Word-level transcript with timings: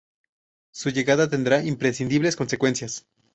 Su 0.71 0.89
llegada 0.89 1.29
tendrá 1.29 1.63
imprevisibles 1.63 2.35
consecuencias. 2.35 3.05